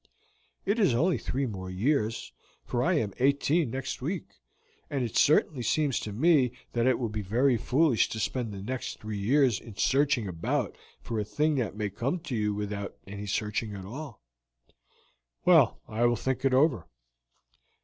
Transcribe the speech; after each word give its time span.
It 0.65 0.79
is 0.79 0.95
only 0.95 1.19
three 1.19 1.45
more 1.45 1.69
years, 1.69 2.33
for 2.65 2.81
I 2.81 2.93
am 2.93 3.13
eighteen 3.19 3.69
next 3.69 4.01
week, 4.01 4.41
and 4.89 5.03
it 5.03 5.15
certainly 5.15 5.61
seems 5.61 5.99
to 5.99 6.11
me 6.11 6.53
that 6.73 6.87
it 6.87 6.97
will 6.97 7.05
be 7.07 7.21
very 7.21 7.55
foolish 7.55 8.09
to 8.09 8.19
spend 8.19 8.51
the 8.51 8.63
next 8.63 8.99
three 8.99 9.19
years 9.19 9.59
in 9.59 9.75
searching 9.75 10.27
about 10.27 10.75
for 11.01 11.19
a 11.19 11.23
thing 11.23 11.53
that 11.57 11.77
may 11.77 11.91
come 11.91 12.17
to 12.21 12.35
you 12.35 12.51
without 12.51 12.97
any 13.05 13.27
searching 13.27 13.75
at 13.75 13.85
all." 13.85 14.23
"Well, 15.45 15.79
I 15.87 16.07
will 16.07 16.15
think 16.15 16.43
it 16.45 16.51
over." 16.55 16.87